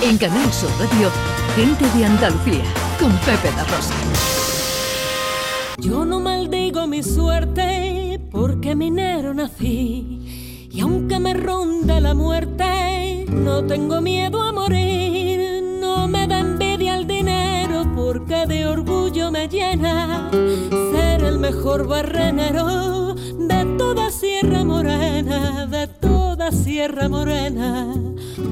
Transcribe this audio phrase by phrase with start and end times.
[0.00, 1.10] En Canal Sur Radio,
[1.56, 2.62] Gente de Andalucía,
[3.00, 3.94] con Pepe da Rosa.
[5.78, 10.68] Yo no maldigo mi suerte porque minero nací.
[10.70, 15.62] Y aunque me ronde la muerte, no tengo miedo a morir.
[15.80, 23.14] No me da envidia el dinero porque de orgullo me llena ser el mejor barrenero
[23.14, 27.97] de toda Sierra Morena, de toda Sierra Morena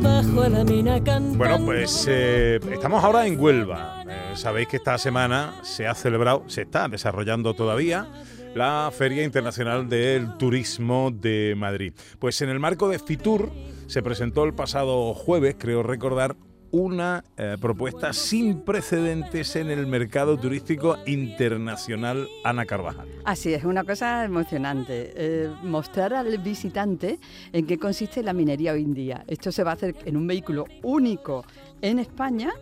[0.07, 1.01] bajo la mina.
[1.37, 4.05] Bueno, pues eh, estamos ahora en Huelva.
[4.09, 8.09] Eh, sabéis que esta semana se ha celebrado, se está desarrollando todavía
[8.55, 11.93] la Feria Internacional del Turismo de Madrid.
[12.19, 13.51] Pues en el marco de Fitur
[13.87, 16.37] se presentó el pasado jueves, creo recordar,
[16.77, 23.09] una eh, propuesta sin precedentes en el mercado turístico internacional, Ana Carvajal.
[23.25, 25.13] Así es, una cosa emocionante.
[25.17, 27.19] Eh, mostrar al visitante
[27.53, 29.25] en qué consiste la minería hoy en día.
[29.27, 31.45] Esto se va a hacer en un vehículo único
[31.81, 32.53] en España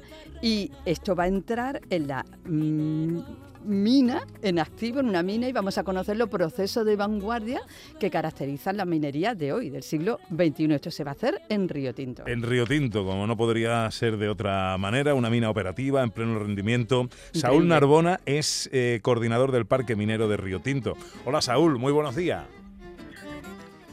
[0.41, 3.19] y esto va a entrar en la mm,
[3.65, 7.61] mina, en activo, en una mina, y vamos a conocer los procesos de vanguardia
[7.99, 10.75] que caracterizan la minería de hoy, del siglo XXI.
[10.75, 12.25] Esto se va a hacer en Río Tinto.
[12.27, 16.39] En Río Tinto, como no podría ser de otra manera, una mina operativa en pleno
[16.39, 17.09] rendimiento.
[17.33, 20.97] Saúl Narbona es eh, coordinador del Parque Minero de Río Tinto.
[21.25, 22.45] Hola Saúl, muy buenos días.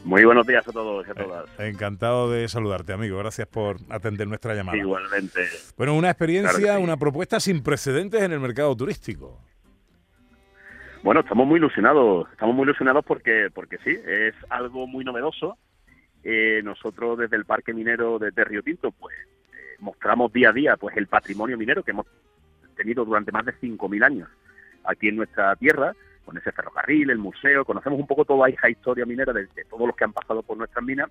[0.04, 1.48] Muy buenos días a todos y a todas.
[1.58, 3.18] Eh, encantado de saludarte, amigo.
[3.18, 4.76] Gracias por atender nuestra llamada.
[4.76, 5.48] Igualmente.
[5.76, 9.38] Bueno, una experiencia, una propuesta sin precedentes en el mercado turístico.
[11.02, 15.58] Bueno, estamos muy ilusionados, estamos muy ilusionados porque, porque sí, es algo muy novedoso.
[16.22, 19.16] Eh, nosotros desde el Parque Minero de, Río Tinto, pues
[19.52, 22.06] eh, mostramos día a día pues el patrimonio minero que hemos
[22.76, 24.28] tenido durante más de 5.000 años
[24.84, 25.92] aquí en nuestra tierra,
[26.24, 29.88] con ese ferrocarril, el museo, conocemos un poco toda esa historia minera de, de todos
[29.88, 31.10] los que han pasado por nuestras minas,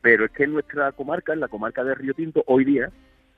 [0.00, 2.90] pero es que en nuestra comarca, en la comarca de Río Tinto, hoy día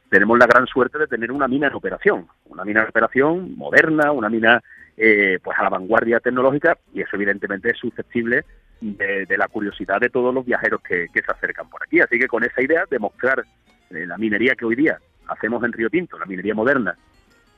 [0.08, 4.10] tenemos la gran suerte de tener una mina en operación, una mina en operación moderna,
[4.12, 4.62] una mina
[4.96, 8.44] eh, pues a la vanguardia tecnológica y eso evidentemente es susceptible
[8.80, 12.00] de, la curiosidad de todos los viajeros que, se acercan por aquí.
[12.00, 13.44] Así que con esa idea de mostrar
[13.90, 14.98] eh, la minería que hoy día
[15.28, 16.96] hacemos en Río Tinto, la minería moderna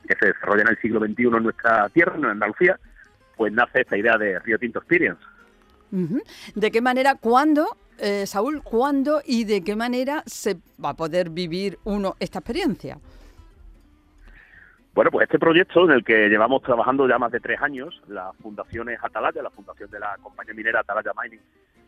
[0.07, 2.79] que se desarrolla en el siglo XXI en nuestra tierra, en Andalucía,
[3.35, 5.21] pues nace esta idea de Río Tinto Experience.
[6.55, 11.29] ¿De qué manera, cuándo, eh, Saúl, cuándo y de qué manera se va a poder
[11.29, 12.99] vivir uno esta experiencia?
[14.95, 18.33] Bueno, pues este proyecto en el que llevamos trabajando ya más de tres años, las
[18.37, 21.41] fundaciones Atalaya, la fundación de la compañía minera Atalaya Mining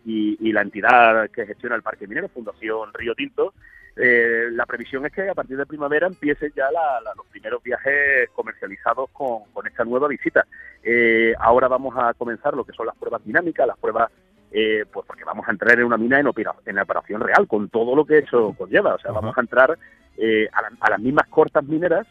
[0.03, 3.53] y, la entidad que gestiona el parque minero, Fundación Río Tinto,
[3.95, 6.67] eh, la previsión es que a partir de primavera empiecen ya
[7.15, 10.45] los primeros viajes comercializados con, esta nueva visita.
[10.83, 14.11] Eh, ahora vamos a comenzar lo que son las pruebas dinámicas, las pruebas,
[14.51, 16.27] eh, pues porque vamos a entrar en una mina en,
[16.65, 18.95] en operación real, con todo lo que eso conlleva.
[18.95, 22.05] O sea, vamos a entrar a las mismas cortas mineras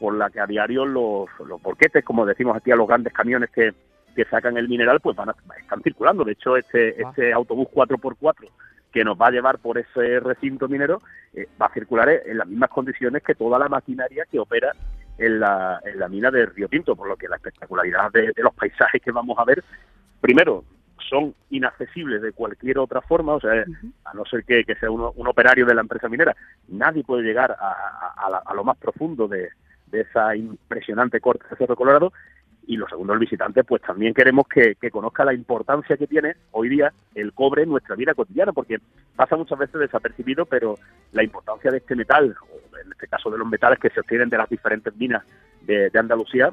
[0.00, 3.50] por la que a diario los, los borquetes, como decimos aquí a los grandes camiones
[3.50, 3.74] que,
[4.16, 6.24] que sacan el mineral, pues van a, están circulando.
[6.24, 7.10] De hecho, este, ah.
[7.10, 8.48] este autobús 4x4
[8.90, 11.00] que nos va a llevar por ese recinto minero
[11.34, 14.72] eh, va a circular en las mismas condiciones que toda la maquinaria que opera
[15.18, 18.54] en la, en la mina de Río Tinto, por lo que la espectacularidad de, los
[18.54, 19.62] paisajes que vamos a ver,
[20.20, 20.64] primero,
[21.08, 23.64] son inaccesibles de cualquier otra forma, o sea,
[24.04, 26.34] a no ser que, sea un operario de la empresa minera,
[26.68, 29.50] nadie puede llegar a, a lo más profundo de,
[29.90, 32.12] de esa impresionante corte de Cerro Colorado.
[32.66, 36.68] Y lo segundo, el visitante, pues también queremos que, conozca la importancia que tiene hoy
[36.68, 38.78] día el cobre en nuestra vida cotidiana, porque
[39.16, 40.76] pasa muchas veces desapercibido, pero
[41.12, 44.28] la importancia de este metal, o en este caso de los metales que se obtienen
[44.28, 45.24] de las diferentes minas
[45.62, 46.52] de, Andalucía,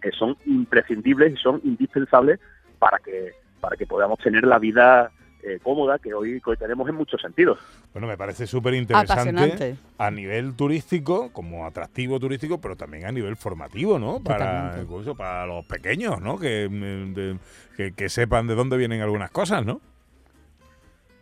[0.00, 2.40] que son imprescindibles y son indispensables
[2.78, 5.10] para que, para que podamos tener la vida
[5.42, 7.58] eh, cómoda que hoy, tenemos en muchos sentidos.
[7.92, 13.36] Bueno, me parece súper interesante a nivel turístico, como atractivo turístico, pero también a nivel
[13.36, 14.20] formativo, ¿no?
[14.22, 16.38] Para, incluso para los pequeños, ¿no?
[16.38, 17.36] Que,
[17.96, 19.80] que, sepan de dónde vienen algunas cosas, ¿no?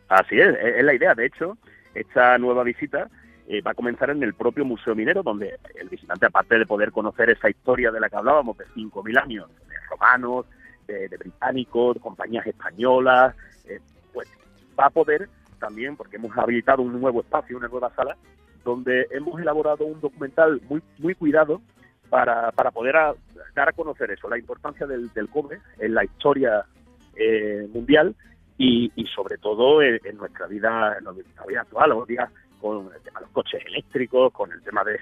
[0.08, 1.14] Así es, es la idea.
[1.14, 1.56] De hecho,
[1.94, 3.08] esta nueva visita
[3.52, 6.92] eh, va a comenzar en el propio Museo Minero, donde el visitante, aparte de poder
[6.92, 10.46] conocer esa historia de la que hablábamos, de 5.000 años, de romanos,
[10.86, 13.34] de, británicos, de compañías españolas,
[13.64, 13.80] eh,
[14.80, 15.28] va a poder
[15.58, 18.16] también, porque hemos habilitado un nuevo espacio, una nueva sala,
[18.64, 21.60] donde hemos elaborado un documental muy, muy cuidado
[22.08, 22.94] para, para poder
[23.54, 26.64] dar a conocer eso, la importancia del, cobre en la historia
[27.14, 28.14] eh, mundial
[28.58, 32.30] y, y, sobre todo en, nuestra vida, en nuestra vida actual, o día
[32.60, 34.98] con el tema de los coches eléctricos, con el tema de,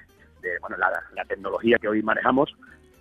[0.60, 2.54] bueno, la, la, tecnología que hoy manejamos,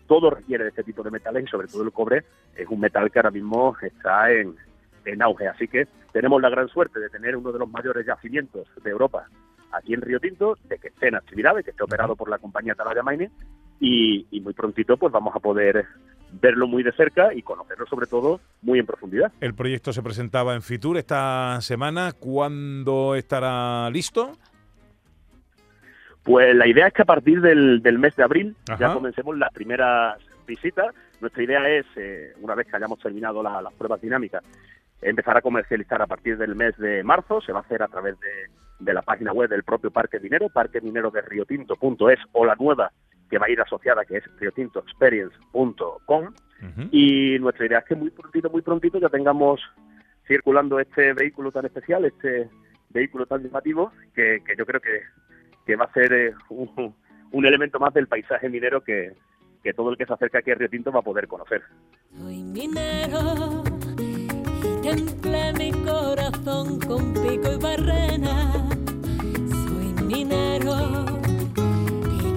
[0.08, 2.24] todo requiere de este tipo de metales y sobre todo el cobre
[2.56, 4.56] es un metal que ahora mismo está en,
[5.12, 5.48] en auge.
[5.48, 9.27] Así que tenemos la gran suerte de tener uno de los mayores yacimientos de Europa
[9.71, 12.39] aquí en Río Tinto, de que esté en actividad, de que esté operado por la
[12.39, 13.31] compañía Atalaya Mining
[13.80, 15.86] y, y muy prontito pues vamos a poder
[16.31, 19.31] verlo muy de cerca y conocerlo sobre todo muy en profundidad.
[19.39, 22.13] El proyecto se presentaba en Fitur esta semana.
[22.13, 24.33] ¿Cuándo estará listo?
[26.24, 30.18] Pues la idea es que a partir del, mes de abril ya comencemos las primeras
[30.45, 30.94] visitas.
[31.21, 34.44] Nuestra idea es, eh, una vez que hayamos terminado las pruebas dinámicas,
[35.02, 37.42] empezar a comercializar a partir del mes de marzo.
[37.42, 38.16] Se va a hacer a través
[38.80, 42.92] de, la página web del propio Parque Minero, parqueminero de riotinto.es o la nueva
[43.30, 46.34] que va a ir asociada, que es riotintoexperience.com.
[46.92, 49.62] Y nuestra idea es que muy prontito, muy prontito ya tengamos
[50.28, 52.50] circulando este vehículo tan especial, este
[52.90, 58.08] vehículo tan llamativo, que, yo creo que, va a ser eh, un, elemento más del
[58.08, 59.14] paisaje minero que,
[59.64, 61.62] que todo el que se acerca aquí a Río Tinto va a poder conocer.
[62.16, 63.56] Soy minero,
[64.88, 68.54] temple mi corazón con pico y barrena.
[69.50, 71.06] Soy minero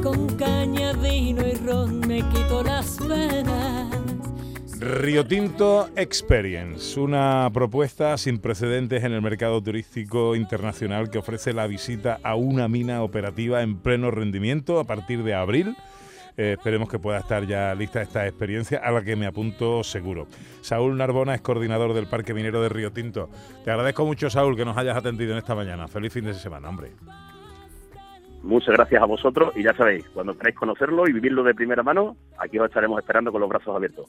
[0.02, 2.98] con caña, vino y ron me quito las.
[4.80, 11.66] Río Tinto Experience, una propuesta sin precedentes en el mercado turístico internacional que ofrece la
[11.66, 15.76] visita a una mina operativa en pleno rendimiento a partir de abril.
[16.40, 20.26] Eh, esperemos que pueda estar ya lista esta experiencia a la que me apunto seguro.
[20.62, 23.28] Saúl Narbona es coordinador del Parque Minero de Río Tinto.
[23.62, 25.86] Te agradezco mucho, Saúl, que nos hayas atendido en esta mañana.
[25.86, 26.92] Feliz fin de semana, hombre.
[28.42, 32.16] Muchas gracias a vosotros y ya sabéis, cuando queráis conocerlo y vivirlo de primera mano,
[32.38, 34.08] aquí os estaremos esperando con los brazos abiertos.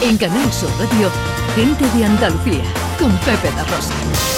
[0.00, 1.08] En Canal Sur Radio,
[1.56, 2.62] gente de Andalucía,
[3.00, 4.33] con Pepe da Rosa.